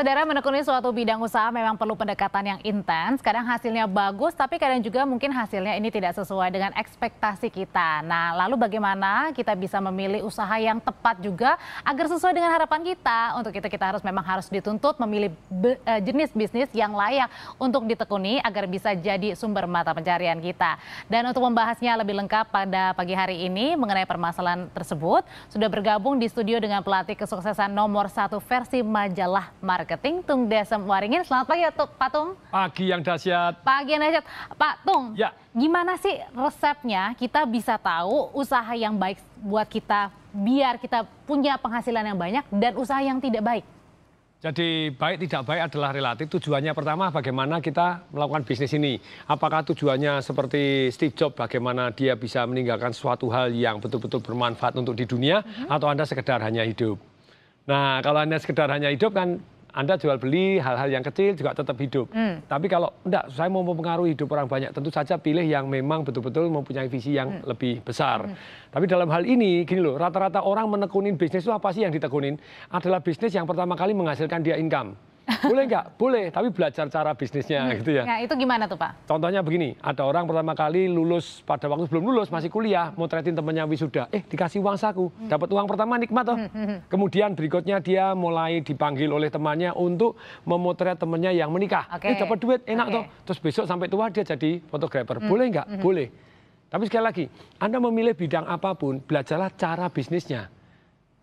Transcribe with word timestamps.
Saudara 0.00 0.24
menekuni 0.24 0.64
suatu 0.64 0.88
bidang 0.96 1.20
usaha 1.20 1.52
memang 1.52 1.76
perlu 1.76 1.92
pendekatan 1.92 2.56
yang 2.56 2.60
intens. 2.64 3.20
Kadang 3.20 3.44
hasilnya 3.44 3.84
bagus, 3.84 4.32
tapi 4.32 4.56
kadang 4.56 4.80
juga 4.80 5.04
mungkin 5.04 5.28
hasilnya 5.28 5.76
ini 5.76 5.92
tidak 5.92 6.16
sesuai 6.16 6.48
dengan 6.48 6.72
ekspektasi 6.72 7.52
kita. 7.52 8.00
Nah, 8.00 8.32
lalu 8.32 8.56
bagaimana 8.56 9.28
kita 9.36 9.52
bisa 9.52 9.76
memilih 9.76 10.24
usaha 10.24 10.56
yang 10.56 10.80
tepat 10.80 11.20
juga 11.20 11.60
agar 11.84 12.08
sesuai 12.16 12.32
dengan 12.32 12.48
harapan 12.48 12.80
kita? 12.80 13.36
Untuk 13.44 13.52
itu 13.52 13.68
kita 13.68 13.92
harus 13.92 14.00
memang 14.00 14.24
harus 14.24 14.48
dituntut 14.48 14.96
memilih 15.04 15.36
eh, 15.84 16.00
jenis 16.00 16.32
bisnis 16.32 16.72
yang 16.72 16.96
layak 16.96 17.28
untuk 17.60 17.84
ditekuni 17.84 18.40
agar 18.40 18.64
bisa 18.72 18.96
jadi 18.96 19.36
sumber 19.36 19.68
mata 19.68 19.92
pencarian 19.92 20.40
kita. 20.40 20.80
Dan 21.12 21.28
untuk 21.28 21.44
membahasnya 21.44 22.00
lebih 22.00 22.16
lengkap 22.24 22.48
pada 22.48 22.96
pagi 22.96 23.12
hari 23.12 23.44
ini 23.44 23.76
mengenai 23.76 24.08
permasalahan 24.08 24.64
tersebut, 24.72 25.28
sudah 25.52 25.68
bergabung 25.68 26.16
di 26.16 26.24
studio 26.24 26.56
dengan 26.56 26.80
pelatih 26.80 27.20
kesuksesan 27.20 27.68
nomor 27.68 28.08
satu 28.08 28.40
versi 28.40 28.80
majalah 28.80 29.52
Market 29.60 29.89
Marketing 29.90 30.22
Tung 30.22 30.46
Desem 30.46 30.78
Waringin. 30.86 31.26
Selamat 31.26 31.50
pagi 31.50 31.66
ya 31.66 31.74
Pak 31.74 32.10
Tung. 32.14 32.38
Pagi 32.46 32.94
yang 32.94 33.02
dahsyat. 33.02 33.58
Pagi 33.66 33.90
yang 33.90 34.06
dahsyat. 34.06 34.22
Pak 34.54 34.86
Tung, 34.86 35.18
ya. 35.18 35.34
gimana 35.50 35.98
sih 35.98 36.14
resepnya 36.30 37.10
kita 37.18 37.42
bisa 37.42 37.74
tahu 37.74 38.30
usaha 38.30 38.70
yang 38.78 38.94
baik 38.94 39.18
buat 39.42 39.66
kita 39.66 40.14
biar 40.30 40.78
kita 40.78 41.02
punya 41.26 41.58
penghasilan 41.58 42.06
yang 42.06 42.14
banyak 42.14 42.46
dan 42.54 42.78
usaha 42.78 43.02
yang 43.02 43.18
tidak 43.18 43.42
baik? 43.42 43.64
Jadi 44.38 44.94
baik 44.94 45.26
tidak 45.26 45.42
baik 45.42 45.62
adalah 45.66 45.90
relatif. 45.90 46.30
Tujuannya 46.38 46.70
pertama 46.70 47.10
bagaimana 47.10 47.58
kita 47.58 48.06
melakukan 48.14 48.46
bisnis 48.46 48.70
ini. 48.70 48.94
Apakah 49.26 49.66
tujuannya 49.66 50.22
seperti 50.22 50.86
Steve 50.94 51.18
Jobs 51.18 51.34
bagaimana 51.34 51.90
dia 51.90 52.14
bisa 52.14 52.46
meninggalkan 52.46 52.94
suatu 52.94 53.26
hal 53.34 53.50
yang 53.50 53.82
betul-betul 53.82 54.22
bermanfaat 54.22 54.78
untuk 54.78 54.94
di 54.94 55.02
dunia 55.02 55.42
mm 55.42 55.66
-hmm. 55.66 55.74
atau 55.74 55.90
Anda 55.90 56.06
sekedar 56.06 56.38
hanya 56.46 56.62
hidup. 56.62 56.94
Nah 57.66 57.98
kalau 58.06 58.22
Anda 58.22 58.38
sekedar 58.38 58.70
hanya 58.70 58.86
hidup 58.94 59.18
kan 59.18 59.42
anda 59.70 59.94
jual 59.94 60.18
beli 60.18 60.58
hal-hal 60.58 60.90
yang 60.90 61.04
kecil 61.06 61.34
juga 61.38 61.54
tetap 61.54 61.78
hidup. 61.78 62.10
Hmm. 62.10 62.42
Tapi 62.46 62.66
kalau 62.66 62.90
enggak, 63.06 63.30
saya 63.30 63.46
mau 63.46 63.62
mempengaruhi 63.62 64.18
hidup 64.18 64.30
orang 64.34 64.50
banyak, 64.50 64.70
tentu 64.74 64.90
saja 64.90 65.14
pilih 65.16 65.44
yang 65.46 65.70
memang 65.70 66.02
betul-betul 66.02 66.50
mempunyai 66.50 66.90
visi 66.90 67.14
yang 67.14 67.40
hmm. 67.40 67.46
lebih 67.46 67.82
besar. 67.82 68.26
Hmm. 68.26 68.34
Tapi 68.70 68.84
dalam 68.90 69.08
hal 69.10 69.22
ini, 69.26 69.62
gini 69.62 69.82
loh, 69.82 69.98
rata-rata 69.98 70.42
orang 70.42 70.66
menekunin 70.70 71.14
bisnis 71.14 71.46
itu 71.46 71.54
apa 71.54 71.70
sih 71.70 71.86
yang 71.86 71.94
ditekunin? 71.94 72.38
Adalah 72.70 73.02
bisnis 73.02 73.34
yang 73.34 73.46
pertama 73.46 73.78
kali 73.78 73.94
menghasilkan 73.94 74.42
dia 74.42 74.58
income. 74.58 75.09
Boleh 75.46 75.64
nggak? 75.70 75.84
Boleh, 75.94 76.24
tapi 76.34 76.48
belajar 76.50 76.86
cara 76.90 77.14
bisnisnya 77.14 77.62
hmm. 77.64 77.76
gitu 77.80 77.90
ya. 77.94 78.02
Nah, 78.04 78.18
itu 78.20 78.34
gimana 78.34 78.66
tuh 78.66 78.74
Pak? 78.74 79.06
Contohnya 79.06 79.40
begini, 79.40 79.78
ada 79.78 80.02
orang 80.02 80.26
pertama 80.26 80.52
kali 80.58 80.90
lulus 80.90 81.40
pada 81.46 81.70
waktu 81.70 81.86
belum 81.86 82.04
lulus 82.10 82.28
masih 82.28 82.50
kuliah, 82.50 82.90
mau 82.98 83.06
motretin 83.06 83.34
temannya 83.34 83.64
wisuda, 83.66 84.06
eh 84.10 84.22
dikasih 84.26 84.62
uang 84.62 84.78
saku, 84.78 85.10
hmm. 85.10 85.30
dapat 85.30 85.48
uang 85.50 85.66
pertama 85.66 85.98
nikmat 85.98 86.24
toh. 86.26 86.38
Hmm, 86.38 86.50
hmm, 86.50 86.66
hmm. 86.66 86.78
Kemudian 86.90 87.30
berikutnya 87.34 87.76
dia 87.82 88.14
mulai 88.14 88.62
dipanggil 88.62 89.10
oleh 89.10 89.30
temannya 89.30 89.70
untuk 89.74 90.18
memotret 90.46 90.98
temannya 90.98 91.34
yang 91.34 91.50
menikah. 91.50 91.86
Okay. 91.94 92.14
Eh 92.14 92.16
dapat 92.18 92.38
duit, 92.38 92.60
enak 92.66 92.86
okay. 92.86 92.94
toh. 92.94 93.04
Terus 93.30 93.38
besok 93.42 93.64
sampai 93.70 93.86
tua 93.86 94.10
dia 94.10 94.22
jadi 94.26 94.62
fotografer. 94.66 95.18
Hmm. 95.18 95.30
Boleh 95.30 95.44
nggak? 95.50 95.66
Hmm. 95.66 95.82
Boleh. 95.82 96.08
Tapi 96.70 96.86
sekali 96.86 97.02
lagi, 97.02 97.24
Anda 97.58 97.82
memilih 97.82 98.14
bidang 98.14 98.46
apa 98.46 98.78
pun, 98.78 99.02
belajarlah 99.02 99.50
cara 99.58 99.90
bisnisnya. 99.90 100.46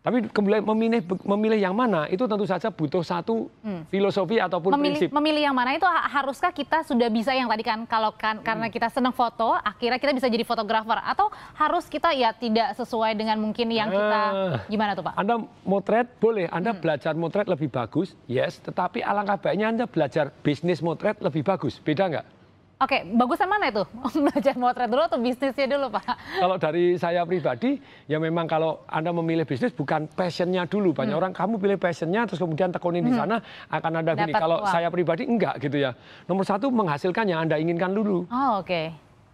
Tapi 0.08 0.24
kemudian 0.32 0.64
memilih 0.64 1.04
memilih 1.28 1.60
yang 1.60 1.76
mana 1.76 2.08
itu 2.08 2.24
tentu 2.24 2.48
saja 2.48 2.72
butuh 2.72 3.04
satu 3.04 3.52
hmm. 3.60 3.92
filosofi 3.92 4.40
ataupun 4.40 4.72
memilih, 4.80 4.96
prinsip. 4.96 5.10
Memilih 5.12 5.52
yang 5.52 5.52
mana 5.52 5.76
itu 5.76 5.84
haruskah 5.84 6.56
kita 6.56 6.88
sudah 6.88 7.12
bisa 7.12 7.36
yang 7.36 7.52
tadi 7.52 7.60
kan 7.60 7.84
kalau 7.84 8.16
kan 8.16 8.40
hmm. 8.40 8.46
karena 8.48 8.72
kita 8.72 8.88
senang 8.88 9.12
foto 9.12 9.52
akhirnya 9.60 10.00
kita 10.00 10.16
bisa 10.16 10.32
jadi 10.32 10.48
fotografer 10.48 10.96
atau 11.04 11.28
harus 11.60 11.92
kita 11.92 12.16
ya 12.16 12.32
tidak 12.32 12.80
sesuai 12.80 13.20
dengan 13.20 13.36
mungkin 13.36 13.68
yang 13.68 13.92
kita 13.92 14.22
uh, 14.32 14.56
gimana 14.72 14.96
tuh 14.96 15.04
Pak? 15.12 15.20
Anda 15.20 15.44
motret 15.68 16.08
boleh, 16.24 16.48
Anda 16.56 16.72
hmm. 16.72 16.80
belajar 16.80 17.12
motret 17.20 17.52
lebih 17.52 17.68
bagus, 17.68 18.16
yes, 18.32 18.64
tetapi 18.64 19.04
alangkah 19.04 19.36
baiknya 19.44 19.76
Anda 19.76 19.86
belajar 19.92 20.32
bisnis 20.40 20.80
motret 20.80 21.20
lebih 21.20 21.44
bagus. 21.44 21.84
Beda 21.84 22.08
nggak? 22.08 22.37
Oke, 22.78 23.02
bagusan 23.10 23.50
mana 23.50 23.74
itu? 23.74 23.82
Belajar 24.30 24.54
motret 24.54 24.86
dulu 24.86 25.02
atau 25.02 25.18
bisnisnya 25.18 25.66
dulu, 25.66 25.90
Pak? 25.98 26.14
Kalau 26.38 26.56
dari 26.62 26.94
saya 26.94 27.26
pribadi, 27.26 27.82
ya 28.06 28.22
memang 28.22 28.46
kalau 28.46 28.86
Anda 28.86 29.10
memilih 29.10 29.50
bisnis 29.50 29.74
bukan 29.74 30.06
passionnya 30.14 30.70
dulu. 30.70 30.94
Banyak 30.94 31.18
hmm. 31.18 31.22
orang, 31.26 31.32
kamu 31.34 31.58
pilih 31.58 31.78
passionnya, 31.82 32.30
terus 32.30 32.38
kemudian 32.38 32.70
tekunin 32.70 33.02
hmm. 33.02 33.10
di 33.10 33.14
sana, 33.18 33.42
akan 33.74 33.92
ada 34.06 34.14
gini. 34.14 34.30
Kalau 34.30 34.62
uang. 34.62 34.70
saya 34.70 34.94
pribadi, 34.94 35.26
enggak 35.26 35.58
gitu 35.58 35.90
ya. 35.90 35.98
Nomor 36.30 36.46
satu, 36.46 36.70
menghasilkan 36.70 37.26
yang 37.26 37.50
Anda 37.50 37.58
inginkan 37.58 37.98
dulu. 37.98 38.30
Oh, 38.30 38.62
oke. 38.62 38.70
Okay. 38.70 38.86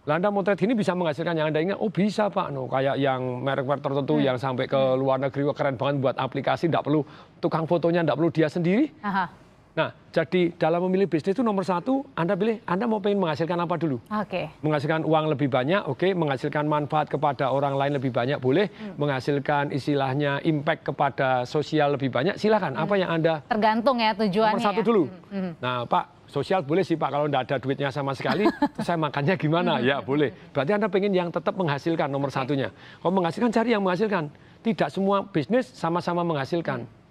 Anda 0.08 0.32
motret 0.32 0.60
ini 0.64 0.72
bisa 0.72 0.96
menghasilkan 0.96 1.36
yang 1.36 1.52
Anda 1.52 1.60
ingat. 1.60 1.76
Oh 1.84 1.92
bisa 1.92 2.32
Pak, 2.32 2.48
no, 2.48 2.64
kayak 2.64 2.96
yang 2.96 3.44
merek-merek 3.44 3.84
tertentu 3.84 4.20
hmm. 4.20 4.24
yang 4.24 4.36
sampai 4.40 4.64
ke 4.64 4.80
hmm. 4.80 4.96
luar 4.96 5.20
negeri, 5.20 5.52
keren 5.52 5.76
banget 5.76 6.00
buat 6.00 6.16
aplikasi, 6.16 6.72
tidak 6.72 6.88
perlu 6.88 7.04
tukang 7.44 7.68
fotonya, 7.68 8.00
tidak 8.00 8.16
perlu 8.16 8.32
dia 8.32 8.48
sendiri. 8.48 8.88
Aha 9.04 9.43
Nah, 9.74 9.90
jadi 10.14 10.54
dalam 10.54 10.86
memilih 10.86 11.10
bisnis 11.10 11.34
itu 11.34 11.42
nomor 11.42 11.66
satu, 11.66 12.06
Anda 12.14 12.38
pilih, 12.38 12.62
Anda 12.62 12.86
mau 12.86 13.02
pengen 13.02 13.18
menghasilkan 13.26 13.58
apa 13.58 13.74
dulu? 13.74 13.98
Oke. 14.06 14.30
Okay. 14.30 14.44
Menghasilkan 14.62 15.02
uang 15.02 15.34
lebih 15.34 15.50
banyak, 15.50 15.82
oke. 15.90 15.98
Okay. 15.98 16.10
Menghasilkan 16.14 16.70
manfaat 16.70 17.10
kepada 17.10 17.50
orang 17.50 17.74
lain 17.74 17.98
lebih 17.98 18.14
banyak, 18.14 18.38
boleh. 18.38 18.70
Hmm. 18.70 18.94
Menghasilkan 19.02 19.74
istilahnya 19.74 20.38
impact 20.46 20.86
kepada 20.86 21.42
sosial 21.42 21.98
lebih 21.98 22.14
banyak, 22.14 22.38
silakan. 22.38 22.78
Hmm. 22.78 22.86
Apa 22.86 22.94
yang 22.94 23.10
Anda... 23.10 23.42
Tergantung 23.50 23.98
ya 23.98 24.14
tujuannya. 24.14 24.62
Nomor 24.62 24.68
satu 24.70 24.80
ya? 24.80 24.86
dulu. 24.86 25.04
Hmm. 25.10 25.42
Hmm. 25.42 25.52
Nah, 25.58 25.76
Pak, 25.90 26.04
sosial 26.30 26.62
boleh 26.62 26.86
sih 26.86 26.94
Pak, 26.94 27.10
kalau 27.10 27.26
tidak 27.26 27.42
ada 27.50 27.56
duitnya 27.58 27.90
sama 27.90 28.14
sekali, 28.14 28.46
terus 28.78 28.86
saya 28.86 28.94
makannya 28.94 29.34
gimana? 29.34 29.82
Hmm. 29.82 29.90
Ya, 29.90 29.98
boleh. 29.98 30.30
Berarti 30.54 30.70
Anda 30.70 30.86
pengen 30.86 31.10
yang 31.10 31.34
tetap 31.34 31.58
menghasilkan 31.58 32.06
nomor 32.06 32.30
okay. 32.30 32.38
satunya. 32.38 32.70
Kalau 33.02 33.10
menghasilkan, 33.10 33.50
cari 33.50 33.74
yang 33.74 33.82
menghasilkan. 33.82 34.30
Tidak 34.62 34.86
semua 34.86 35.26
bisnis 35.26 35.66
sama-sama 35.74 36.22
menghasilkan. 36.22 36.86
Hmm. 36.86 37.02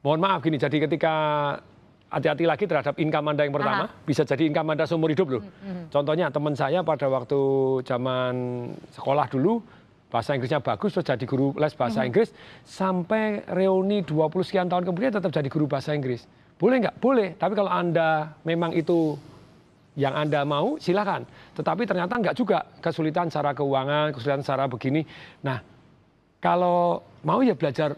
Mohon 0.00 0.20
maaf 0.22 0.40
gini, 0.40 0.56
jadi 0.56 0.88
ketika 0.88 1.12
hati-hati 2.10 2.44
lagi 2.44 2.66
terhadap 2.66 2.98
income 2.98 3.30
Anda 3.30 3.46
yang 3.46 3.54
pertama, 3.54 3.86
Aha. 3.86 4.02
bisa 4.02 4.26
jadi 4.26 4.50
income 4.50 4.74
Anda 4.74 4.84
seumur 4.84 5.14
hidup 5.14 5.38
loh. 5.38 5.42
Mm 5.42 5.48
-hmm. 5.48 5.84
Contohnya 5.94 6.26
teman 6.28 6.54
saya 6.58 6.82
pada 6.82 7.06
waktu 7.06 7.40
zaman 7.86 8.34
sekolah 8.92 9.30
dulu, 9.30 9.62
bahasa 10.10 10.34
Inggrisnya 10.34 10.58
bagus, 10.58 10.90
terus 10.90 11.06
jadi 11.06 11.24
guru 11.24 11.54
les 11.54 11.70
bahasa 11.72 12.02
mm 12.02 12.02
-hmm. 12.02 12.08
Inggris, 12.10 12.28
sampai 12.66 13.46
reuni 13.54 14.02
20 14.02 14.42
sekian 14.42 14.66
tahun 14.66 14.82
kemudian 14.82 15.14
tetap 15.14 15.30
jadi 15.30 15.46
guru 15.46 15.70
bahasa 15.70 15.94
Inggris. 15.94 16.26
Boleh 16.58 16.76
nggak? 16.82 16.96
Boleh. 17.00 17.28
Tapi 17.38 17.54
kalau 17.56 17.72
Anda 17.72 18.36
memang 18.44 18.74
itu 18.76 19.16
yang 19.96 20.12
Anda 20.12 20.42
mau, 20.44 20.76
silakan. 20.76 21.24
Tetapi 21.56 21.88
ternyata 21.88 22.18
nggak 22.18 22.36
juga 22.36 22.66
kesulitan 22.82 23.30
secara 23.32 23.56
keuangan, 23.56 24.12
kesulitan 24.12 24.42
secara 24.44 24.66
begini. 24.66 25.06
Nah, 25.46 25.62
kalau 26.42 27.00
mau 27.24 27.40
ya 27.40 27.54
belajar 27.54 27.94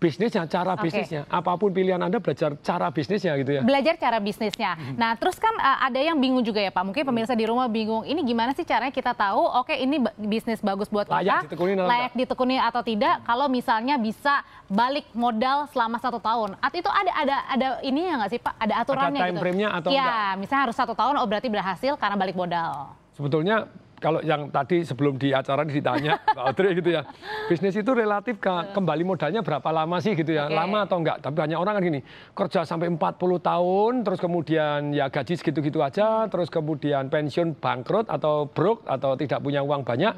bisnisnya, 0.00 0.48
cara 0.48 0.72
okay. 0.74 0.88
bisnisnya. 0.88 1.22
Apa 1.28 1.60
pun 1.60 1.68
pilihan 1.70 2.00
Anda 2.00 2.16
belajar 2.18 2.56
cara 2.64 2.88
bisnisnya 2.88 3.36
gitu 3.36 3.60
ya. 3.60 3.62
Belajar 3.62 3.94
cara 4.00 4.16
bisnisnya. 4.16 4.72
Hmm. 4.74 4.96
Nah, 4.96 5.12
terus 5.20 5.36
kan 5.36 5.52
uh, 5.60 5.78
ada 5.84 6.00
yang 6.00 6.16
bingung 6.16 6.40
juga 6.40 6.58
ya 6.64 6.72
Pak. 6.72 6.80
Mungkin 6.80 7.04
pemirsa 7.04 7.36
di 7.36 7.44
rumah 7.44 7.68
bingung, 7.68 8.08
ini 8.08 8.24
gimana 8.24 8.56
sih 8.56 8.64
caranya 8.64 8.90
kita 8.90 9.12
tahu, 9.12 9.44
oke 9.44 9.68
okay, 9.68 9.84
ini 9.84 10.00
bisnis 10.16 10.64
bagus 10.64 10.88
buat 10.88 11.04
layak 11.06 11.44
kita, 11.44 11.52
ditekuni 11.52 11.72
layak 11.76 12.12
ditekuni 12.16 12.56
atau 12.56 12.80
tidak, 12.80 13.20
kalau 13.28 13.46
misalnya 13.52 14.00
bisa 14.00 14.40
balik 14.72 15.04
modal 15.12 15.68
selama 15.68 16.00
satu 16.00 16.16
tahun. 16.16 16.56
Atau 16.64 16.80
itu 16.80 16.90
ada 16.90 17.12
ada 17.12 17.36
ada 17.52 17.68
ini 17.84 18.08
ya 18.08 18.14
nggak 18.16 18.30
sih 18.32 18.40
Pak? 18.40 18.54
Ada 18.56 18.74
aturannya 18.80 19.20
ada 19.20 19.26
time 19.28 19.36
gitu? 19.36 19.42
frame-nya 19.44 19.68
atau 19.68 19.90
ya, 19.92 20.00
enggak? 20.00 20.32
misalnya 20.40 20.62
harus 20.64 20.76
satu 20.80 20.94
tahun, 20.96 21.14
oh 21.20 21.26
berarti 21.28 21.48
berhasil 21.52 21.92
karena 22.00 22.16
balik 22.16 22.36
modal. 22.40 22.96
Sebetulnya 23.12 23.68
kalau 24.00 24.24
yang 24.24 24.48
tadi 24.48 24.80
sebelum 24.80 25.20
di 25.20 25.30
acara 25.36 25.62
ditanya 25.62 26.16
Pak 26.36 26.40
Audrey 26.40 26.72
gitu 26.80 26.96
ya, 26.96 27.04
bisnis 27.46 27.76
itu 27.76 27.92
relatif 27.92 28.40
ke, 28.40 28.48
kembali 28.72 29.04
modalnya 29.04 29.44
berapa 29.44 29.68
lama 29.68 30.00
sih 30.00 30.16
gitu 30.16 30.32
ya, 30.32 30.48
okay. 30.48 30.56
lama 30.56 30.88
atau 30.88 30.96
enggak? 30.98 31.20
Tapi 31.20 31.34
banyak 31.36 31.58
orang 31.60 31.74
kan 31.76 31.82
gini, 31.84 32.00
kerja 32.32 32.60
sampai 32.64 32.88
40 32.88 32.96
tahun, 33.44 33.92
terus 34.02 34.18
kemudian 34.18 34.96
ya 34.96 35.12
gaji 35.12 35.36
segitu-gitu 35.36 35.84
aja, 35.84 36.24
terus 36.32 36.48
kemudian 36.48 37.12
pensiun 37.12 37.60
bangkrut 37.60 38.08
atau 38.08 38.48
broke 38.48 38.88
atau 38.88 39.14
tidak 39.20 39.44
punya 39.44 39.60
uang 39.60 39.84
banyak, 39.84 40.16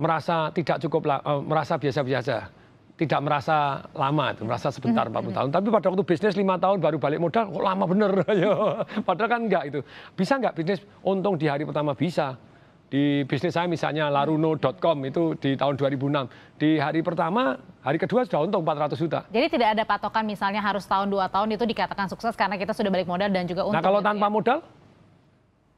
merasa 0.00 0.48
tidak 0.56 0.80
cukup, 0.80 1.04
uh, 1.12 1.44
merasa 1.44 1.76
biasa-biasa 1.76 2.58
tidak 2.98 3.20
merasa 3.22 3.86
lama 3.94 4.34
itu, 4.34 4.42
merasa 4.42 4.74
sebentar 4.74 5.06
40 5.06 5.30
tahun. 5.30 5.48
Tapi 5.54 5.70
pada 5.70 5.86
waktu 5.86 6.02
bisnis 6.02 6.34
lima 6.34 6.58
tahun 6.58 6.82
baru 6.82 6.98
balik 6.98 7.22
modal, 7.22 7.46
kok 7.46 7.62
lama 7.62 7.84
bener. 7.86 8.10
Padahal 9.06 9.30
kan 9.30 9.40
enggak 9.46 9.70
itu. 9.70 9.80
Bisa 10.18 10.34
enggak 10.34 10.58
bisnis 10.58 10.82
untung 11.06 11.38
di 11.38 11.46
hari 11.46 11.62
pertama? 11.62 11.94
Bisa 11.94 12.34
di 12.88 13.20
bisnis 13.28 13.52
saya 13.52 13.68
misalnya 13.68 14.08
laruno.com 14.08 14.96
itu 15.04 15.36
di 15.36 15.52
tahun 15.60 15.76
2006 15.76 16.56
di 16.56 16.80
hari 16.80 17.04
pertama 17.04 17.60
hari 17.84 18.00
kedua 18.00 18.24
sudah 18.24 18.48
untung 18.48 18.64
400 18.64 18.96
juta. 18.96 19.20
Jadi 19.28 19.46
tidak 19.52 19.68
ada 19.76 19.84
patokan 19.84 20.24
misalnya 20.24 20.64
harus 20.64 20.88
tahun 20.88 21.12
dua 21.12 21.28
tahun 21.28 21.52
itu 21.52 21.68
dikatakan 21.68 22.08
sukses 22.08 22.32
karena 22.32 22.56
kita 22.56 22.72
sudah 22.72 22.88
balik 22.88 23.04
modal 23.04 23.28
dan 23.28 23.44
juga 23.44 23.68
untung 23.68 23.76
nah 23.76 23.84
kalau 23.84 24.00
gitu 24.00 24.08
tanpa 24.08 24.26
ya? 24.26 24.32
modal? 24.32 24.58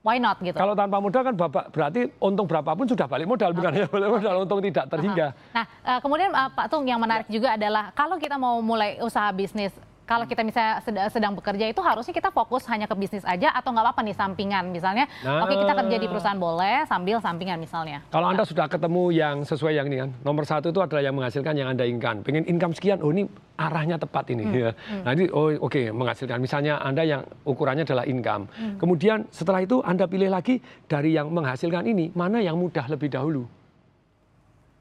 Why 0.00 0.16
not 0.16 0.40
gitu? 0.40 0.56
Kalau 0.56 0.72
tanpa 0.72 0.96
modal 0.96 1.22
kan 1.28 1.34
bapak 1.36 1.64
berarti 1.76 2.08
untung 2.24 2.48
berapapun 2.48 2.88
sudah 2.88 3.04
balik 3.04 3.28
modal, 3.28 3.52
bukan 3.52 3.68
hanya 3.68 3.88
balik 3.92 4.08
modal, 4.16 4.34
untung 4.48 4.64
tidak 4.64 4.88
terhingga. 4.88 5.36
Nah, 5.52 5.64
eh, 5.84 5.98
kemudian 6.00 6.32
eh, 6.32 6.50
Pak 6.56 6.66
Tung 6.72 6.88
yang 6.88 6.96
menarik 6.96 7.28
juga 7.28 7.52
adalah 7.52 7.92
kalau 7.92 8.16
kita 8.16 8.40
mau 8.40 8.56
mulai 8.64 8.96
usaha 9.04 9.28
bisnis 9.28 9.76
kalau 10.10 10.26
kita 10.26 10.42
misalnya 10.42 10.82
sed- 10.82 10.98
sedang 11.14 11.38
bekerja 11.38 11.70
itu 11.70 11.78
harusnya 11.78 12.10
kita 12.10 12.34
fokus 12.34 12.66
hanya 12.66 12.90
ke 12.90 12.98
bisnis 12.98 13.22
aja 13.22 13.54
atau 13.54 13.70
nggak 13.70 13.86
apa-apa 13.86 14.02
nih 14.02 14.16
sampingan 14.18 14.66
misalnya 14.68 15.06
Nah. 15.22 15.46
oke 15.46 15.54
kita 15.54 15.70
kerja 15.72 15.96
di 15.96 16.06
perusahaan 16.10 16.34
boleh 16.36 16.82
sambil 16.84 17.22
sampingan 17.22 17.62
misalnya 17.62 18.02
Kalau 18.10 18.26
Anda 18.26 18.42
sudah 18.42 18.66
ketemu 18.66 19.14
yang 19.14 19.46
sesuai 19.46 19.70
yang 19.72 19.86
ini 19.86 20.02
kan, 20.02 20.10
nomor 20.22 20.42
satu 20.42 20.74
itu 20.74 20.82
adalah 20.82 20.98
yang 20.98 21.14
menghasilkan 21.14 21.54
yang 21.54 21.68
Anda 21.68 21.86
inginkan. 21.86 22.22
Pengen 22.22 22.42
income 22.44 22.72
sekian, 22.72 22.98
oh 22.98 23.12
ini 23.12 23.28
arahnya 23.54 23.96
tepat 23.96 24.26
ini. 24.30 24.42
ya. 24.50 24.72
Nah 25.04 25.12
ini, 25.12 25.30
oh 25.30 25.52
oke 25.60 25.92
menghasilkan. 25.92 26.40
Misalnya 26.40 26.80
Anda 26.80 27.04
yang 27.04 27.22
ukurannya 27.44 27.84
adalah 27.84 28.02
income. 28.02 28.48
Kemudian 28.78 29.28
setelah 29.30 29.60
itu 29.60 29.78
Anda 29.80 30.08
pilih 30.08 30.26
lagi 30.26 30.58
dari 30.84 31.12
yang 31.12 31.30
menghasilkan 31.30 31.84
ini, 31.84 32.10
mana 32.12 32.40
yang 32.40 32.56
mudah 32.56 32.88
lebih 32.88 33.06
dahulu. 33.06 33.44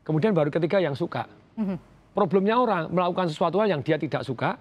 Kemudian 0.01 0.33
baru 0.33 0.49
ketiga 0.49 0.79
yang 0.79 0.95
suka. 0.95 1.29
Problemnya 2.09 2.57
orang 2.57 2.89
melakukan 2.89 3.29
sesuatu 3.29 3.61
hal 3.61 3.69
yang 3.69 3.81
dia 3.83 3.95
tidak 3.95 4.23
suka, 4.23 4.57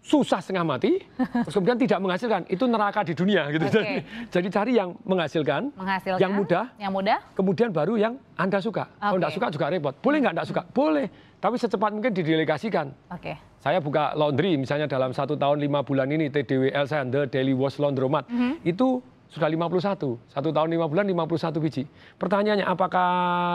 susah 0.00 0.40
setengah 0.40 0.64
mati, 0.64 1.02
terus 1.44 1.52
kemudian 1.52 1.76
tidak 1.76 1.98
menghasilkan. 2.00 2.40
Itu 2.48 2.64
neraka 2.64 3.04
di 3.04 3.12
dunia 3.12 3.48
gitu. 3.50 3.64
Oke. 3.66 3.74
Jadi, 3.74 3.94
jadi 4.30 4.48
cari 4.48 4.72
yang 4.74 4.90
menghasilkan, 5.04 5.62
menghasilkan 5.76 6.20
yang 6.20 6.32
mudah, 6.32 6.64
yang 6.78 6.92
mudah 6.92 7.18
kemudian 7.34 7.68
baru 7.68 7.94
yang 7.94 8.14
Anda 8.34 8.58
suka. 8.58 8.88
Kalau 8.96 9.16
Oke. 9.16 9.20
tidak 9.20 9.32
suka 9.34 9.46
juga 9.52 9.66
repot. 9.68 9.94
Boleh 10.00 10.18
nggak 10.20 10.34
tidak 10.34 10.48
suka? 10.48 10.62
Boleh. 10.68 11.06
Tapi 11.38 11.54
secepat 11.54 11.94
mungkin 11.94 12.10
didelegasikan. 12.10 12.90
oke 13.14 13.30
Saya 13.58 13.78
buka 13.78 14.10
laundry 14.14 14.58
misalnya 14.58 14.86
dalam 14.86 15.14
satu 15.14 15.34
tahun 15.34 15.58
lima 15.58 15.82
bulan 15.82 16.10
ini 16.10 16.30
TDWL 16.30 16.86
saya 16.86 17.06
The 17.06 17.30
Daily 17.30 17.54
Wash 17.54 17.78
Laundromat 17.78 18.26
Mhm. 18.26 18.62
itu 18.62 18.98
sudah 19.28 19.48
51. 19.48 20.16
Satu 20.32 20.48
tahun 20.48 20.68
lima 20.72 20.88
bulan 20.88 21.04
51 21.04 21.60
biji. 21.60 21.84
Pertanyaannya 22.16 22.64
apakah 22.64 23.10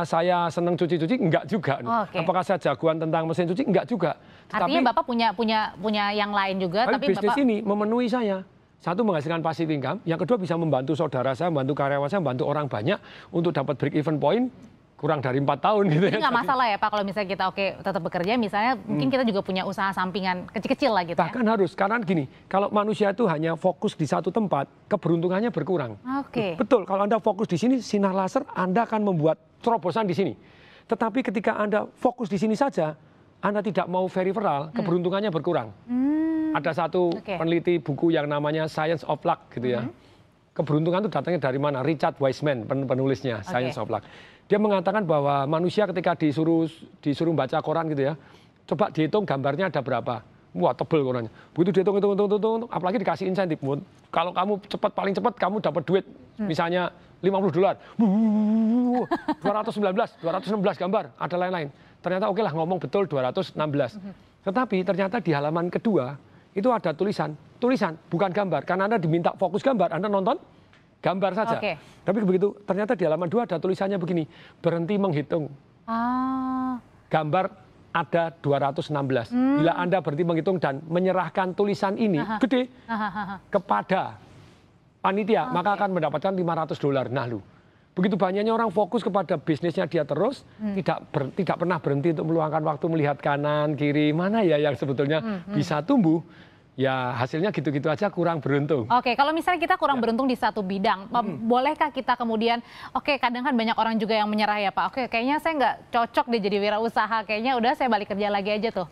saya 0.06 0.48
senang 0.54 0.78
cuci-cuci? 0.78 1.18
Enggak 1.18 1.50
juga. 1.50 1.82
Oke. 1.82 2.22
Apakah 2.22 2.42
saya 2.46 2.62
jagoan 2.62 3.02
tentang 3.02 3.26
mesin 3.26 3.50
cuci? 3.50 3.66
Enggak 3.66 3.90
juga. 3.90 4.14
artinya 4.54 4.94
bapak 4.94 5.10
punya 5.10 5.34
punya 5.34 5.74
punya 5.82 6.14
yang 6.14 6.30
lain 6.30 6.62
juga 6.62 6.86
tapi 6.86 7.02
tapi 7.02 7.06
bisnis 7.10 7.34
bapak 7.34 7.42
ini 7.42 7.58
memenuhi 7.66 8.06
saya. 8.06 8.46
Satu 8.84 9.02
menghasilkan 9.08 9.40
passive 9.40 9.72
income, 9.72 10.04
yang 10.04 10.20
kedua 10.20 10.36
bisa 10.36 10.60
membantu 10.60 10.92
saudara 10.92 11.32
saya, 11.32 11.48
membantu 11.48 11.72
karyawan 11.80 12.12
saya, 12.12 12.20
membantu 12.20 12.44
orang 12.52 12.68
banyak 12.68 13.00
untuk 13.32 13.56
dapat 13.56 13.80
break 13.80 13.96
even 13.96 14.20
point 14.20 14.52
kurang 15.04 15.20
dari 15.20 15.44
empat 15.44 15.60
tahun 15.60 15.84
gitu 15.92 16.06
Jadi 16.08 16.16
ya. 16.16 16.22
nggak 16.24 16.38
masalah 16.40 16.66
ya 16.72 16.78
Pak 16.80 16.90
kalau 16.96 17.04
misalnya 17.04 17.28
kita 17.36 17.44
oke 17.52 17.66
tetap 17.84 18.02
bekerja 18.08 18.40
misalnya 18.40 18.80
mungkin 18.88 19.12
kita 19.12 19.28
juga 19.28 19.44
punya 19.44 19.68
usaha 19.68 19.92
sampingan 19.92 20.48
kecil-kecil 20.48 20.96
lah 20.96 21.04
gitu 21.04 21.20
ya. 21.20 21.28
Bahkan 21.28 21.44
harus 21.44 21.76
karena 21.76 22.00
gini, 22.00 22.32
kalau 22.48 22.72
manusia 22.72 23.12
itu 23.12 23.28
hanya 23.28 23.60
fokus 23.60 24.00
di 24.00 24.08
satu 24.08 24.32
tempat, 24.32 24.72
keberuntungannya 24.88 25.52
berkurang. 25.52 26.00
Oke. 26.24 26.56
Betul, 26.56 26.88
kalau 26.88 27.04
Anda 27.04 27.20
fokus 27.20 27.52
di 27.52 27.60
sini, 27.60 27.84
sinar 27.84 28.16
laser 28.16 28.48
Anda 28.56 28.88
akan 28.88 29.04
membuat 29.04 29.44
terobosan 29.60 30.08
di 30.08 30.16
sini. 30.16 30.40
Tetapi 30.88 31.20
ketika 31.20 31.60
Anda 31.60 31.84
fokus 32.00 32.32
di 32.32 32.40
sini 32.40 32.56
saja, 32.56 32.96
Anda 33.44 33.60
tidak 33.60 33.92
mau 33.92 34.08
peripheral, 34.08 34.72
keberuntungannya 34.72 35.28
berkurang. 35.36 35.76
Hmm, 35.84 36.56
Ada 36.56 36.88
satu 36.88 37.12
Oke. 37.12 37.36
peneliti 37.36 37.76
buku 37.76 38.16
yang 38.16 38.32
namanya 38.32 38.72
Science 38.72 39.04
of 39.04 39.20
Luck 39.28 39.52
gitu 39.52 39.68
ya. 39.68 39.84
Keberuntungan 40.54 41.02
itu 41.02 41.10
datangnya 41.10 41.42
dari 41.42 41.58
mana? 41.58 41.82
Richard 41.82 42.14
Wiseman 42.22 42.70
pen- 42.70 42.86
penulisnya 42.86 43.42
Science 43.42 43.74
of 43.82 43.90
Luck. 43.90 44.06
Dia 44.46 44.62
mengatakan 44.62 45.02
bahwa 45.02 45.50
manusia 45.50 45.90
ketika 45.90 46.14
disuruh 46.14 46.70
disuruh 47.02 47.34
baca 47.34 47.58
koran 47.66 47.90
gitu 47.90 48.06
ya, 48.06 48.14
coba 48.70 48.94
dihitung 48.94 49.26
gambarnya 49.26 49.74
ada 49.74 49.82
berapa. 49.82 50.22
Wah 50.54 50.78
tebel 50.78 51.02
korannya. 51.02 51.34
Begitu 51.58 51.82
dihitung, 51.82 51.98
hitung, 51.98 52.14
hitung, 52.14 52.30
hitung, 52.30 52.38
hitung, 52.38 52.70
apalagi 52.70 53.02
dikasih 53.02 53.26
insentif. 53.26 53.58
Kalau 54.14 54.30
kamu 54.30 54.62
cepat 54.70 54.94
paling 54.94 55.18
cepat 55.18 55.34
kamu 55.42 55.58
dapat 55.58 55.82
duit, 55.90 56.06
misalnya 56.38 56.94
50 57.26 57.50
dolar. 57.50 57.74
219, 57.98 59.10
216 60.22 60.78
gambar, 60.78 61.18
ada 61.18 61.36
lain-lain. 61.42 61.74
Ternyata 61.98 62.30
oke 62.30 62.46
lah 62.46 62.54
ngomong 62.54 62.78
betul 62.78 63.10
216. 63.10 63.58
Tetapi 64.46 64.86
ternyata 64.86 65.18
di 65.18 65.34
halaman 65.34 65.74
kedua 65.74 66.14
itu 66.54 66.70
ada 66.70 66.94
tulisan, 66.94 67.34
tulisan 67.64 67.96
bukan 68.12 68.28
gambar. 68.28 68.68
Karena 68.68 68.84
Anda 68.86 69.00
diminta 69.00 69.32
fokus 69.34 69.64
gambar, 69.64 69.96
Anda 69.96 70.12
nonton 70.12 70.36
gambar 71.00 71.32
saja. 71.34 71.56
Oke. 71.56 71.80
Tapi 72.04 72.18
begitu 72.22 72.52
ternyata 72.62 72.92
di 72.94 73.08
halaman 73.08 73.32
dua 73.32 73.48
ada 73.48 73.56
tulisannya 73.56 73.96
begini, 73.96 74.28
berhenti 74.60 75.00
menghitung. 75.00 75.48
Ah, 75.84 76.76
Gambar 77.08 77.46
ada 77.94 78.34
216. 78.36 79.30
Bila 79.32 79.72
Anda 79.74 80.02
berhenti 80.02 80.26
menghitung 80.26 80.58
dan 80.58 80.84
menyerahkan 80.84 81.54
tulisan 81.54 81.96
ini 81.96 82.18
gede 82.42 82.68
hahaha. 82.84 83.38
kepada 83.48 84.18
panitia, 85.00 85.48
maka 85.48 85.76
akan 85.76 85.90
mendapatkan 85.94 86.34
500 86.34 86.76
dolar. 86.78 87.06
Nah, 87.08 87.28
lu. 87.28 87.40
Begitu 87.94 88.18
banyaknya 88.18 88.50
orang 88.50 88.74
fokus 88.74 89.06
kepada 89.06 89.38
bisnisnya 89.38 89.86
dia 89.86 90.02
terus, 90.02 90.42
tidak 90.74 90.98
ber- 91.14 91.30
tidak 91.32 91.56
pernah 91.56 91.78
berhenti 91.78 92.10
untuk 92.10 92.26
meluangkan 92.26 92.66
waktu 92.66 92.86
melihat 92.90 93.22
kanan, 93.22 93.78
kiri, 93.78 94.10
mana 94.10 94.42
ya 94.42 94.58
yang 94.58 94.74
sebetulnya 94.74 95.22
bisa 95.48 95.78
tumbuh. 95.80 96.26
Ya 96.74 97.14
hasilnya 97.14 97.54
gitu-gitu 97.54 97.86
aja 97.86 98.10
kurang 98.10 98.42
beruntung. 98.42 98.90
Oke, 98.90 99.14
kalau 99.14 99.30
misalnya 99.30 99.62
kita 99.62 99.78
kurang 99.78 100.02
Ya. 100.02 100.10
beruntung 100.10 100.26
di 100.26 100.34
satu 100.34 100.66
bidang, 100.66 101.06
Pak, 101.06 101.22
bolehkah 101.46 101.94
kita 101.94 102.18
kemudian, 102.18 102.66
oke 102.98 103.14
kadang 103.22 103.46
kan 103.46 103.54
banyak 103.54 103.78
orang 103.78 104.02
juga 104.02 104.18
yang 104.18 104.26
menyerah 104.26 104.58
ya 104.58 104.74
Pak, 104.74 104.90
oke 104.90 105.02
kayaknya 105.06 105.38
saya 105.38 105.54
nggak 105.54 105.76
cocok 105.94 106.26
deh 106.34 106.42
jadi 106.42 106.58
wirausaha, 106.58 107.30
kayaknya 107.30 107.62
udah 107.62 107.78
saya 107.78 107.94
balik 107.94 108.10
kerja 108.10 108.34
lagi 108.34 108.58
aja 108.58 108.74
tuh. 108.74 108.90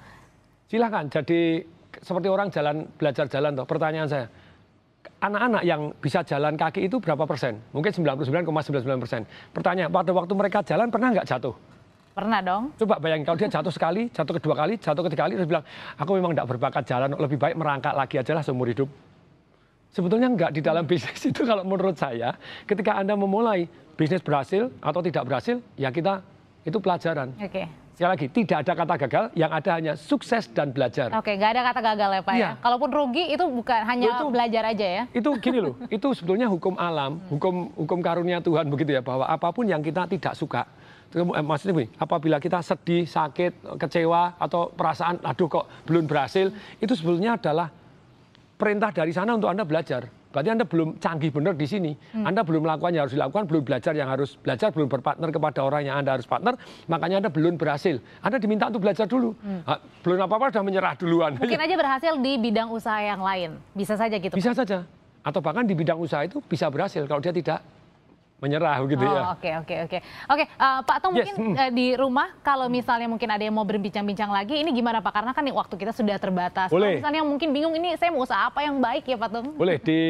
Silahkan 0.69 1.09
jadi 1.09 1.65
seperti 2.05 2.27
orang 2.29 2.53
jalan 2.53 2.85
belajar 3.01 3.25
jalan 3.25 3.57
toh. 3.57 3.65
Pertanyaan 3.65 4.05
saya, 4.05 4.25
anak-anak 5.17 5.65
yang 5.65 5.81
bisa 5.97 6.21
jalan 6.21 6.53
kaki 6.53 6.85
itu 6.85 7.01
berapa 7.01 7.25
persen? 7.25 7.65
Mungkin 7.73 7.89
99,99 7.97 9.01
persen. 9.01 9.21
Pertanyaan, 9.57 9.89
pada 9.89 10.13
waktu 10.13 10.33
mereka 10.37 10.61
jalan 10.61 10.93
pernah 10.93 11.17
nggak 11.17 11.25
jatuh? 11.25 11.57
Pernah 12.11 12.39
dong? 12.43 12.63
Coba 12.75 12.99
bayangin 12.99 13.23
kalau 13.23 13.39
dia 13.39 13.47
jatuh 13.47 13.71
sekali, 13.71 14.11
jatuh 14.11 14.35
kedua 14.35 14.55
kali, 14.55 14.75
jatuh 14.75 15.03
ketiga 15.07 15.23
kali, 15.31 15.33
terus 15.39 15.47
bilang, 15.47 15.63
aku 15.95 16.11
memang 16.19 16.35
tidak 16.35 16.47
berbakat 16.51 16.83
jalan, 16.83 17.07
lebih 17.15 17.39
baik 17.39 17.55
merangkak 17.55 17.95
lagi 17.95 18.19
aja 18.19 18.31
lah 18.35 18.43
seumur 18.43 18.67
hidup. 18.67 18.91
Sebetulnya 19.95 20.27
enggak 20.27 20.51
di 20.51 20.59
dalam 20.59 20.83
bisnis 20.91 21.23
itu 21.23 21.47
kalau 21.47 21.63
menurut 21.63 21.95
saya, 21.95 22.35
ketika 22.67 22.99
Anda 22.99 23.15
memulai 23.15 23.63
bisnis 23.95 24.19
berhasil 24.19 24.67
atau 24.83 24.99
tidak 24.99 25.23
berhasil, 25.23 25.63
ya 25.79 25.87
kita 25.87 26.19
itu 26.67 26.77
pelajaran. 26.83 27.31
Oke. 27.39 27.63
Sekali 27.91 28.11
lagi, 28.17 28.27
tidak 28.31 28.57
ada 28.65 28.73
kata 28.73 28.95
gagal, 29.07 29.23
yang 29.35 29.51
ada 29.51 29.71
hanya 29.77 29.93
sukses 29.99 30.47
dan 30.51 30.71
belajar. 30.71 31.11
Oke, 31.15 31.35
nggak 31.35 31.51
ada 31.53 31.61
kata 31.69 31.79
gagal 31.91 32.09
ya 32.11 32.21
Pak 32.23 32.33
ya. 32.33 32.39
Iya. 32.39 32.49
Kalaupun 32.63 32.89
rugi 32.91 33.23
itu 33.35 33.45
bukan 33.45 33.79
hanya 33.87 34.07
Itu- 34.15 34.31
belajar 34.31 34.63
aja 34.67 34.87
ya. 34.99 35.03
Itu 35.11 35.29
gini 35.39 35.59
loh, 35.59 35.75
itu 35.95 36.07
sebetulnya 36.15 36.47
hukum 36.47 36.75
alam, 36.75 37.19
hukum 37.27 37.71
hukum 37.75 37.99
karunia 38.03 38.39
Tuhan 38.39 38.67
begitu 38.67 38.95
ya, 38.95 39.03
bahwa 39.03 39.27
apa 39.27 39.47
pun 39.51 39.67
yang 39.67 39.83
kita 39.83 40.07
tidak 40.07 40.33
suka, 40.35 40.63
maksudnya 41.43 41.73
begini, 41.75 41.91
apabila 41.99 42.37
kita 42.39 42.63
sedih, 42.63 43.03
sakit, 43.03 43.75
kecewa, 43.75 44.39
atau 44.39 44.71
perasaan, 44.71 45.19
aduh 45.21 45.47
kok 45.51 45.65
belum 45.83 46.07
berhasil, 46.07 46.47
itu 46.79 46.93
sebetulnya 46.95 47.35
adalah 47.35 47.67
perintah 48.55 48.89
dari 48.95 49.11
sana 49.11 49.35
untuk 49.35 49.51
Anda 49.51 49.67
belajar. 49.67 50.07
Berarti 50.31 50.47
Anda 50.47 50.63
belum 50.63 50.95
canggih 51.03 51.27
benar 51.27 51.59
di 51.59 51.67
sini. 51.67 51.91
Anda 52.15 52.47
belum 52.47 52.63
melakukan 52.63 52.95
yang 52.95 53.03
harus 53.03 53.15
dilakukan, 53.19 53.43
belum 53.51 53.63
belajar 53.67 53.91
yang 53.91 54.07
harus 54.07 54.39
belajar, 54.39 54.71
belum 54.71 54.87
berpartner 54.87 55.27
kepada 55.27 55.59
orang 55.59 55.91
yang 55.91 55.99
Anda 55.99 56.15
harus 56.15 56.23
partner, 56.23 56.55
makanya 56.87 57.27
Anda 57.27 57.31
belum 57.35 57.59
berhasil. 57.59 57.99
Anda 58.23 58.39
diminta 58.39 58.71
untuk 58.71 58.87
belajar 58.87 59.11
dulu. 59.11 59.35
Ah, 59.67 59.83
belum 60.07 60.23
apa-apa 60.23 60.55
sudah 60.55 60.63
menyerah 60.63 60.95
duluan. 60.95 61.35
Mungkin 61.35 61.59
aja 61.59 61.75
berhasil 61.75 62.13
di 62.15 62.39
bidang 62.39 62.71
usaha 62.71 63.03
yang 63.03 63.19
lain. 63.19 63.59
Bisa 63.75 63.99
saja 63.99 64.15
gitu. 64.15 64.31
Bisa 64.31 64.55
saja. 64.55 64.87
Atau 65.19 65.43
bahkan 65.43 65.67
di 65.67 65.75
bidang 65.75 65.99
usaha 65.99 66.23
itu 66.23 66.39
bisa 66.47 66.71
berhasil 66.71 67.03
kalau 67.03 67.19
dia 67.19 67.35
tidak 67.35 67.59
menyerah 68.41 68.81
begitu 68.81 69.05
Oh, 69.05 69.13
ya. 69.13 69.21
Oke 69.37 69.49
oke 69.61 69.75
oke 69.85 69.97
oke 70.27 70.43
eh, 70.49 70.79
Pak 70.81 70.97
Tong 70.99 71.13
Yes, 71.13 71.29
mungkin 71.29 71.55
eh, 71.55 71.71
di 71.71 71.87
rumah 71.93 72.33
kalau 72.41 72.65
misalnya 72.67 73.05
mungkin 73.05 73.29
ada 73.29 73.45
yang 73.45 73.53
mau 73.53 73.63
berbincang-bincang 73.63 74.33
lagi 74.33 74.57
ini 74.59 74.73
gimana 74.73 74.99
Pak 74.99 75.13
karena 75.13 75.31
kan 75.31 75.45
waktu 75.45 75.75
kita 75.77 75.93
sudah 75.93 76.17
terbatas. 76.17 76.73
Kalau 76.73 76.81
Boleh. 76.81 76.97
misalnya 76.99 77.21
yang 77.21 77.29
mungkin 77.29 77.53
bingung 77.53 77.77
ini 77.77 77.93
saya 77.95 78.09
mau 78.09 78.25
usaha 78.25 78.49
apa 78.49 78.65
yang 78.65 78.81
baik 78.81 79.05
ya 79.05 79.15
Pak 79.21 79.29
Tong? 79.29 79.47
Boleh 79.55 79.77
di 79.77 80.01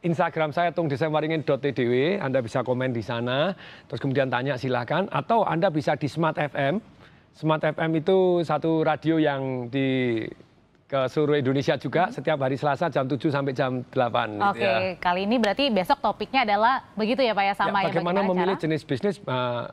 Instagram 0.00 0.56
saya 0.56 0.72
tungdesainwaringin.tdw, 0.72 2.24
Anda 2.24 2.40
bisa 2.40 2.64
komen 2.64 2.96
di 2.96 3.04
sana, 3.04 3.52
terus 3.84 4.00
kemudian 4.00 4.32
tanya 4.32 4.56
silahkan, 4.56 5.04
atau 5.12 5.44
Anda 5.44 5.68
bisa 5.68 5.92
di 5.92 6.08
Smart 6.08 6.40
FM. 6.40 6.80
Smart 7.36 7.60
FM 7.60 8.00
itu 8.00 8.40
satu 8.40 8.80
radio 8.80 9.20
yang 9.20 9.68
di 9.68 10.24
ke 10.90 11.06
seluruh 11.06 11.38
Indonesia 11.38 11.78
juga 11.78 12.10
setiap 12.10 12.34
hari 12.36 12.58
Selasa 12.58 12.90
jam 12.90 13.06
7 13.06 13.14
sampai 13.30 13.54
jam 13.54 13.86
8. 13.86 13.94
Oke 14.42 14.58
gitu 14.58 14.66
ya. 14.66 14.98
kali 14.98 15.20
ini 15.22 15.38
berarti 15.38 15.70
besok 15.70 16.02
topiknya 16.02 16.42
adalah 16.42 16.82
begitu 16.92 17.22
ya 17.22 17.30
Pak 17.30 17.44
ya 17.44 17.54
sama 17.54 17.78
Ya, 17.78 17.86
ya, 17.86 17.88
bagaimana 17.88 18.18
bagaimana 18.18 18.20
memilih 18.28 18.54
cara 18.54 18.62
jenis 18.66 18.82
bisnis 18.82 19.16
eh, 19.16 19.64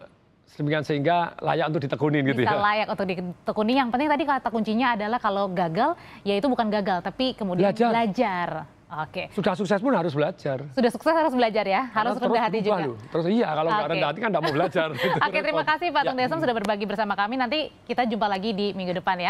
sedemikian 0.48 0.86
sehingga 0.86 1.18
layak 1.40 1.66
untuk 1.68 1.82
ditekunin 1.82 2.22
gitu 2.24 2.40
bisa 2.40 2.54
ya. 2.54 2.62
layak 2.62 2.88
untuk 2.88 3.06
ditekuni. 3.06 3.74
Yang 3.74 3.90
penting 3.92 4.10
tadi 4.10 4.24
kata 4.24 4.48
kuncinya 4.48 4.88
adalah 4.94 5.18
kalau 5.18 5.50
gagal 5.50 5.98
ya 6.22 6.34
itu 6.34 6.46
bukan 6.46 6.70
gagal 6.72 7.02
tapi 7.02 7.34
kemudian 7.34 7.66
Belajar. 7.68 7.90
belajar. 7.90 8.50
Oke. 8.88 9.28
Sudah 9.36 9.52
sukses 9.52 9.84
pun 9.84 9.92
harus 9.92 10.16
belajar. 10.16 10.64
Sudah 10.72 10.88
sukses 10.88 11.12
harus 11.12 11.36
belajar 11.36 11.68
ya, 11.68 11.92
harus 11.92 12.16
Karena 12.16 12.24
rendah 12.32 12.44
hati 12.48 12.60
juga. 12.64 12.88
loh. 12.88 12.96
Terus 13.12 13.26
iya 13.28 13.48
kalau 13.52 13.68
nggak 13.68 13.84
Oke. 13.84 13.92
rendah 13.92 14.08
hati 14.08 14.20
kan 14.22 14.30
nggak 14.32 14.44
mau 14.46 14.54
belajar. 14.56 14.88
Gitu, 14.96 15.18
Oke, 15.28 15.38
terima 15.44 15.60
repot. 15.60 15.72
kasih 15.76 15.88
Pak 15.92 16.00
Ya. 16.00 16.08
Tung 16.08 16.16
Desem 16.16 16.40
sudah 16.40 16.56
berbagi 16.56 16.86
bersama 16.88 17.14
kami. 17.14 17.36
Nanti 17.36 17.60
kita 17.84 18.08
jumpa 18.08 18.28
lagi 18.32 18.56
di 18.56 18.72
minggu 18.72 18.96
depan 18.96 19.18
ya. 19.18 19.26